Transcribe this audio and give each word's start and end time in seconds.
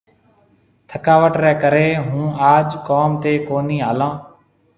ٿڪاوٽ 0.89 1.33
ريَ 1.43 1.51
ڪريَ 1.63 1.87
هُون 2.05 2.25
اج 2.53 2.67
ڪوم 2.87 3.09
تي 3.23 3.33
ڪونَي 3.47 3.77
هالون۔ 3.85 4.13